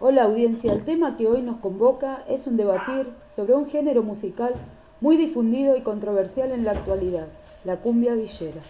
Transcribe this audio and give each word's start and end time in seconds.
Hola 0.00 0.24
audiencia, 0.24 0.72
el 0.72 0.84
tema 0.84 1.16
que 1.16 1.28
hoy 1.28 1.40
nos 1.40 1.60
convoca 1.60 2.24
es 2.28 2.48
un 2.48 2.56
debatir 2.56 3.10
sobre 3.34 3.54
un 3.54 3.68
género 3.68 4.02
musical 4.02 4.52
muy 5.00 5.16
difundido 5.16 5.76
y 5.76 5.82
controversial 5.82 6.50
en 6.50 6.64
la 6.64 6.72
actualidad, 6.72 7.28
la 7.62 7.76
cumbia 7.76 8.14
villera. 8.14 8.60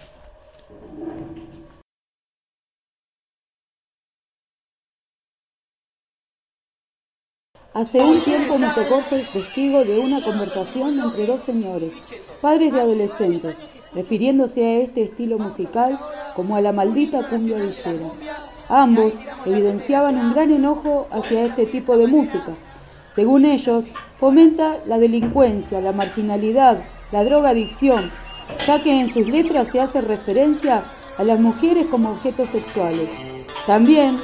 Hace 7.72 8.00
un 8.00 8.22
tiempo 8.22 8.58
me 8.58 8.68
tocó 8.68 9.02
ser 9.02 9.26
testigo 9.32 9.82
de 9.82 9.98
una 9.98 10.22
conversación 10.22 11.00
entre 11.00 11.26
dos 11.26 11.40
señores, 11.40 11.94
padres 12.42 12.74
de 12.74 12.80
adolescentes, 12.82 13.56
refiriéndose 13.94 14.62
a 14.62 14.78
este 14.80 15.02
estilo 15.02 15.38
musical 15.38 15.98
como 16.36 16.54
a 16.54 16.60
la 16.60 16.72
maldita 16.72 17.26
cumbia 17.28 17.56
villera. 17.56 18.12
Ambos 18.68 19.12
evidenciaban 19.44 20.16
un 20.16 20.32
gran 20.32 20.50
enojo 20.50 21.06
hacia 21.10 21.44
este 21.44 21.66
tipo 21.66 21.96
de 21.96 22.06
música. 22.06 22.52
Según 23.10 23.44
ellos, 23.44 23.84
fomenta 24.16 24.78
la 24.86 24.98
delincuencia, 24.98 25.80
la 25.80 25.92
marginalidad, 25.92 26.82
la 27.12 27.24
drogadicción, 27.24 28.10
ya 28.66 28.82
que 28.82 29.00
en 29.00 29.08
sus 29.08 29.28
letras 29.28 29.68
se 29.68 29.80
hace 29.80 30.00
referencia 30.00 30.82
a 31.18 31.24
las 31.24 31.38
mujeres 31.38 31.86
como 31.86 32.10
objetos 32.10 32.48
sexuales. 32.48 33.10
También 33.66 34.18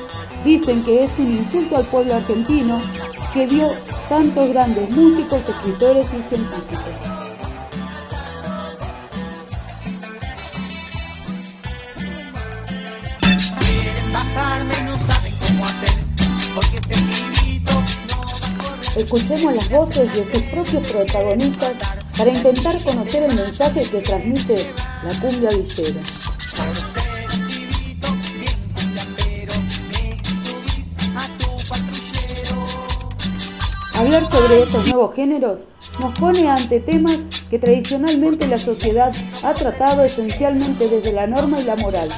dicen 0.44 0.82
que 0.84 1.04
es 1.04 1.18
un 1.18 1.30
insulto 1.30 1.76
al 1.76 1.84
pueblo 1.86 2.14
argentino 2.14 2.80
que 3.32 3.46
dio 3.46 3.68
tantos 4.08 4.48
grandes 4.48 4.90
músicos, 4.90 5.48
escritores 5.48 6.06
y 6.06 6.22
científicos. 6.22 6.79
Escuchemos 18.96 19.54
las 19.54 19.70
voces 19.70 20.14
de 20.14 20.24
sus 20.24 20.42
propios 20.44 20.86
protagonistas 20.88 21.72
para 22.18 22.30
intentar 22.30 22.82
conocer 22.82 23.22
el 23.22 23.34
mensaje 23.34 23.80
que 23.82 24.00
transmite 24.00 24.66
la 25.02 25.20
cumbia 25.20 25.50
villera. 25.50 26.00
Hablar 33.94 34.30
sobre 34.30 34.62
estos 34.62 34.86
nuevos 34.88 35.14
géneros 35.14 35.60
nos 36.00 36.18
pone 36.18 36.50
ante 36.50 36.80
temas 36.80 37.18
que 37.48 37.58
tradicionalmente 37.58 38.46
la 38.46 38.58
sociedad 38.58 39.12
ha 39.42 39.54
tratado 39.54 40.04
esencialmente 40.04 40.88
desde 40.88 41.12
la 41.12 41.26
norma 41.26 41.58
y 41.60 41.64
la 41.64 41.76
moral. 41.76 42.08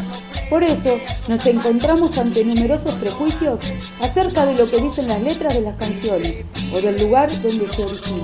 Por 0.53 0.62
eso 0.62 1.00
nos 1.28 1.47
encontramos 1.47 2.19
ante 2.19 2.45
numerosos 2.45 2.92
prejuicios 2.97 3.58
acerca 4.03 4.44
de 4.44 4.54
lo 4.54 4.71
que 4.71 4.82
dicen 4.82 5.09
las 5.09 5.22
letras 5.22 5.54
de 5.54 5.62
las 5.62 5.76
canciones 5.76 6.44
o 6.75 6.78
del 6.78 7.03
lugar 7.03 7.31
donde 7.41 7.72
se 7.72 7.82
originan. 7.82 8.22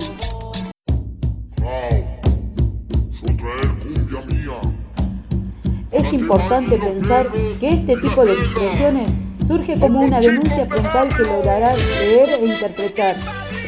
Es 5.91 6.13
importante 6.13 6.77
pensar 6.77 7.33
que 7.33 7.69
este 7.71 7.97
tipo 7.97 8.23
de 8.27 8.35
expresiones 8.35 9.11
surge 9.47 9.79
como 9.79 10.03
una 10.03 10.21
denuncia 10.21 10.67
frontal 10.67 11.09
que 11.17 11.23
logrará 11.23 11.75
leer 11.75 12.29
e 12.43 12.47
interpretar 12.47 13.17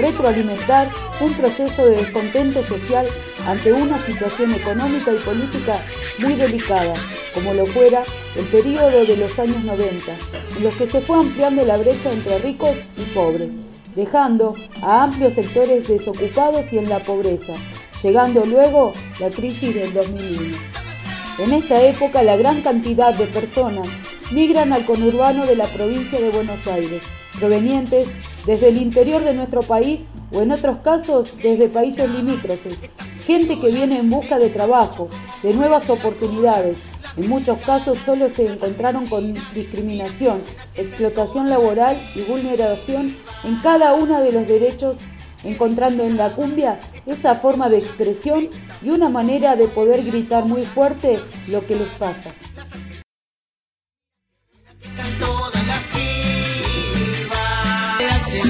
retroalimentar 0.01 0.89
un 1.21 1.33
proceso 1.35 1.87
de 1.87 1.97
descontento 1.97 2.63
social 2.65 3.07
ante 3.47 3.73
una 3.73 3.99
situación 3.99 4.53
económica 4.55 5.13
y 5.13 5.19
política 5.19 5.79
muy 6.19 6.35
delicada, 6.35 6.95
como 7.35 7.55
lo 7.55 7.67
fuera 7.67 8.03
el 8.37 8.45
periodo 8.47 9.05
de 9.05 9.17
los 9.17 9.39
años 9.39 9.63
90, 9.65 10.13
en 10.57 10.65
los 10.65 10.75
que 10.75 10.87
se 10.87 11.01
fue 11.01 11.19
ampliando 11.19 11.65
la 11.65 11.77
brecha 11.77 12.13
entre 12.13 12.39
ricos 12.39 12.77
y 12.97 13.03
pobres, 13.15 13.51
dejando 13.95 14.55
a 14.83 15.05
amplios 15.05 15.35
sectores 15.35 15.89
desocupados 15.89 16.73
y 16.73 16.79
en 16.79 16.89
la 16.89 17.01
pobreza, 17.01 17.53
llegando 18.03 18.45
luego 18.45 18.93
la 19.19 19.31
crisis 19.31 19.75
del 19.75 19.93
2001. 19.93 20.57
En 21.39 21.53
esta 21.53 21.83
época 21.83 22.23
la 22.23 22.37
gran 22.37 22.61
cantidad 22.61 23.15
de 23.15 23.27
personas 23.27 23.89
migran 24.31 24.73
al 24.73 24.85
conurbano 24.85 25.47
de 25.47 25.57
la 25.57 25.67
provincia 25.67 26.21
de 26.21 26.31
Buenos 26.31 26.67
Aires, 26.67 27.03
provenientes 27.39 28.09
desde 28.47 28.69
el 28.69 28.77
interior 28.77 29.23
de 29.23 29.35
nuestro 29.35 29.63
país 29.63 30.03
o 30.33 30.43
en 30.43 30.53
otros 30.53 30.79
casos 30.79 31.37
desde 31.43 31.69
países 31.69 32.09
limítrofes. 32.11 32.79
Gente 33.27 33.59
que 33.59 33.69
viene 33.69 33.99
en 33.99 34.11
busca 34.11 34.39
de 34.39 34.49
trabajo, 34.49 35.09
de 35.43 35.55
nuevas 35.55 35.89
oportunidades. 35.91 36.79
En 37.17 37.29
muchos 37.29 37.59
casos 37.59 37.99
solo 38.05 38.29
se 38.29 38.47
encontraron 38.47 39.07
con 39.07 39.35
discriminación, 39.53 40.43
explotación 40.77 41.51
laboral 41.51 42.01
y 42.15 42.23
vulneración 42.23 43.15
en 43.45 43.57
cada 43.57 43.95
uno 43.95 44.21
de 44.21 44.33
los 44.33 44.47
derechos, 44.47 44.97
encontrando 45.45 46.05
en 46.05 46.17
la 46.17 46.31
cumbia 46.31 46.79
esa 47.07 47.35
forma 47.35 47.69
de 47.69 47.79
expresión 47.79 48.49
y 48.83 48.91
una 48.91 49.09
manera 49.09 49.57
de 49.57 49.67
poder 49.69 50.05
gritar 50.05 50.45
muy 50.45 50.63
fuerte 50.63 51.19
lo 51.49 51.67
que 51.67 51.77
les 51.77 51.89
pasa. 51.99 52.33
Es 58.33 58.47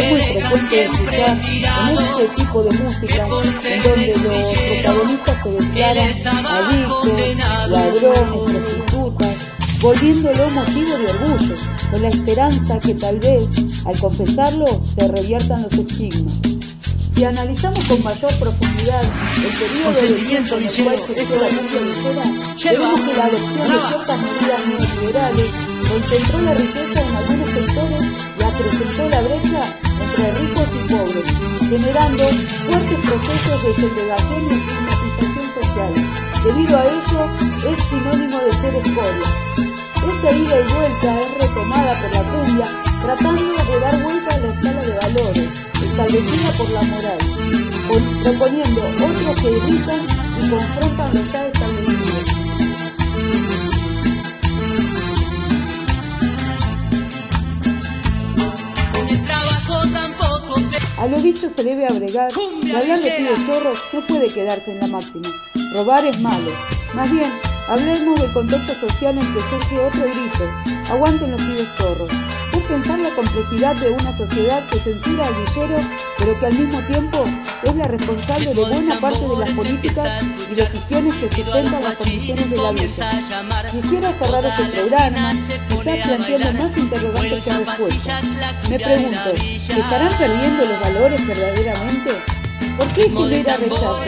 muy 0.00 0.58
frecuente 0.58 0.84
escuchar 0.84 1.38
en 1.46 1.98
este 1.98 2.28
tipo 2.36 2.62
de 2.62 2.78
música 2.78 3.26
en 3.26 3.82
donde 3.82 4.16
los 4.16 4.54
protagonistas 4.54 5.42
se 5.42 5.48
declaran 5.50 6.46
adictos, 6.46 7.68
ladrones, 7.68 8.62
prostitutas, 8.64 9.36
volviéndolo 9.82 10.50
motivo 10.50 10.96
de 10.96 11.06
orgullo, 11.10 11.54
con 11.90 12.02
la 12.02 12.08
esperanza 12.08 12.78
que 12.78 12.94
tal 12.94 13.18
vez, 13.18 13.42
al 13.84 13.98
confesarlo, 13.98 14.66
se 14.98 15.08
reviertan 15.08 15.62
los 15.62 15.72
estigmas. 15.72 16.32
Si 17.14 17.24
analizamos 17.24 17.84
con 17.84 18.02
mayor 18.02 18.34
profundidad 18.40 19.02
el 19.36 19.52
periodo 19.52 20.00
de 20.00 20.24
tiempo 20.26 20.56
en 20.56 20.62
el 20.64 20.74
cual 20.82 20.98
se 21.06 21.14
dio 21.14 21.36
la 21.36 21.48
música 21.50 22.44
vemos 22.70 23.00
que 23.00 23.14
la 23.14 23.24
adopción 23.24 23.68
de 23.68 23.88
ciertas 23.88 24.18
medidas 24.18 24.66
neoliberales 24.66 25.50
concentró 25.88 26.40
la 26.42 26.54
riqueza 26.54 27.00
en 27.02 27.16
algunos 27.16 27.43
sectores 27.64 28.04
y 28.04 28.42
acrecentó 28.42 29.08
la 29.08 29.20
brecha 29.22 29.62
entre 30.00 30.34
ricos 30.34 30.68
y 30.74 30.92
pobres, 30.92 31.26
generando 31.68 32.24
fuertes 32.66 32.98
procesos 33.04 33.62
de 33.64 33.74
segregación 33.74 34.42
y 34.44 34.54
estigmatización 34.54 35.46
social. 35.54 35.92
Debido 36.44 36.78
a 36.78 36.84
ello, 36.84 37.20
es 37.70 37.78
sinónimo 37.88 38.38
de 38.38 38.52
ser 38.52 38.74
escoria. 38.74 39.28
Esta 40.04 40.32
ida 40.36 40.60
y 40.60 40.72
vuelta 40.74 41.20
es 41.20 41.28
retomada 41.40 41.92
por 42.00 42.10
la 42.12 42.22
cumbia, 42.30 42.66
tratando 43.02 43.42
de 43.42 43.80
dar 43.80 44.02
vuelta 44.02 44.34
a 44.34 44.38
la 44.38 44.48
escala 44.48 44.80
de 44.82 44.92
valores, 44.92 45.48
establecida 45.82 46.50
por 46.58 46.70
la 46.70 46.82
moral, 46.82 47.18
proponiendo 48.22 48.80
otros 48.82 49.40
que 49.40 49.50
irritan 49.50 50.00
y 50.04 50.50
confrontan 50.50 51.14
lo 51.14 51.32
ya 51.32 51.46
establecido. 51.46 51.73
Lo 61.14 61.22
dicho 61.22 61.48
se 61.48 61.62
debe 61.62 61.86
agregar 61.86 62.32
que 62.32 62.76
hablar 62.76 62.98
de 62.98 63.36
zorros 63.46 63.78
no 63.92 64.00
puede 64.00 64.28
quedarse 64.28 64.72
en 64.72 64.80
la 64.80 64.88
máxima. 64.88 65.28
Robar 65.72 66.04
es 66.04 66.20
malo. 66.20 66.50
Más 66.94 67.10
bien, 67.10 67.30
hablemos 67.68 68.20
del 68.20 68.32
contexto 68.32 68.74
social 68.74 69.16
en 69.16 69.34
que 69.34 69.40
surge 69.40 69.78
otro 69.78 70.02
grito. 70.02 70.92
Aguanten 70.92 71.30
los 71.30 71.40
pibes 71.40 71.68
zorros 71.78 72.10
es 72.54 72.62
pensar 72.64 72.98
la 72.98 73.10
complejidad 73.10 73.76
de 73.76 73.90
una 73.90 74.16
sociedad 74.16 74.66
que 74.68 74.78
censura 74.78 75.26
al 75.26 75.34
villero, 75.34 75.78
pero 76.18 76.38
que 76.38 76.46
al 76.46 76.54
mismo 76.54 76.80
tiempo 76.86 77.24
es 77.64 77.76
la 77.76 77.88
responsable 77.88 78.54
de 78.54 78.64
buena 78.64 79.00
parte 79.00 79.28
de 79.28 79.36
las 79.36 79.50
políticas 79.50 80.24
y 80.50 80.54
decisiones 80.54 81.14
que 81.14 81.28
sustentan 81.30 81.82
las 81.82 81.94
condiciones 81.94 82.50
de 82.50 82.56
la 82.56 82.72
vida. 82.72 83.22
Quisiera 83.70 84.18
cerrar 84.18 84.44
este 84.44 84.78
programa, 84.80 85.32
planteando 85.84 86.62
más 86.62 86.76
interrogantes 86.76 87.44
que 87.44 87.52
respuestas. 87.52 88.24
Me 88.70 88.78
pregunto, 88.78 89.34
¿estarán 89.34 90.18
perdiendo 90.18 90.64
los 90.64 90.80
valores 90.80 91.26
verdaderamente? 91.26 92.10
¿Por 92.76 92.86
qué 92.88 93.10
genera 93.10 93.56
rechazo? 93.56 94.00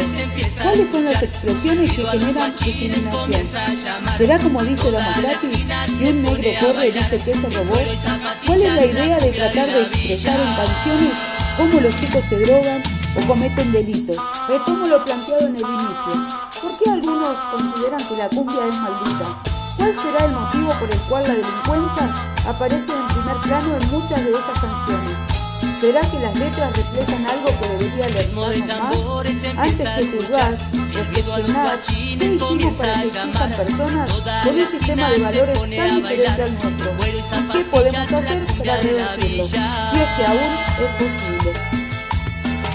¿Cuáles 0.63 0.91
son 0.91 1.05
las 1.05 1.23
expresiones 1.23 1.93
que 1.93 2.03
generan 2.05 2.53
discriminación? 2.53 3.47
¿Será 4.19 4.39
como 4.39 4.65
dice 4.65 4.91
Damocratis? 4.91 5.67
Si 5.99 6.05
un 6.07 6.23
negro 6.23 6.51
corre 6.61 6.91
dice 6.91 7.19
que 7.19 7.31
es 7.31 7.43
robot? 7.43 7.87
¿Cuál 8.47 8.63
es 8.63 8.75
la 8.75 8.87
idea 8.87 9.19
de 9.19 9.31
tratar 9.31 9.73
de 9.73 9.83
expresar 9.83 10.41
en 10.41 10.55
canciones 10.57 11.13
cómo 11.57 11.81
los 11.81 12.01
chicos 12.01 12.25
se 12.29 12.39
drogan 12.39 12.83
o 13.17 13.27
cometen 13.27 13.73
delitos? 13.73 14.17
Retomo 14.49 14.87
lo 14.87 15.05
planteado 15.05 15.47
en 15.47 15.57
el 15.57 15.63
inicio. 15.63 16.27
¿Por 16.63 16.79
qué 16.79 16.91
algunos 16.91 17.37
consideran 17.53 18.09
que 18.09 18.17
la 18.17 18.29
cumbia 18.31 18.69
es 18.69 18.75
maldita? 18.75 19.46
¿Cuál 19.87 19.99
será 20.01 20.25
el 20.25 20.33
motivo 20.33 20.69
por 20.81 20.93
el 20.93 20.99
cual 21.03 21.23
la 21.23 21.35
delincuencia 21.35 22.15
aparece 22.45 22.93
en 22.93 23.07
primer 23.07 23.37
plano 23.37 23.79
en 23.81 23.91
muchas 23.93 24.25
de 24.25 24.31
estas 24.33 24.59
canciones? 24.59 25.13
¿Será 25.81 26.01
que 26.01 26.19
las 26.19 26.37
letras 26.41 26.77
reflejan 26.77 27.25
algo 27.25 27.47
que 27.47 27.69
debería 27.69 28.09
leernos 28.09 28.35
más? 28.35 29.57
Antes 29.57 29.89
que 29.89 30.07
juzgar, 30.11 30.59
reflexionar, 30.93 31.81
¿qué 31.87 32.25
hicimos 32.25 32.75
para 32.75 32.95
que 32.95 33.03
existan 33.03 33.33
personas 33.33 34.13
con 34.43 34.59
un 34.59 34.69
sistema 34.73 35.09
de 35.09 35.19
valores 35.21 35.61
tan 35.61 36.03
diferente 36.03 36.43
al 36.43 36.53
nuestro? 36.53 36.93
¿Y 37.07 37.53
qué 37.53 37.65
podemos 37.71 38.13
hacer 38.13 38.45
para 38.59 38.81
revertirlo? 38.81 39.47
Si 39.47 39.57
es 39.57 40.09
que 40.17 40.27
aún 40.27 40.51
es 40.81 40.91
posible. 40.99 41.66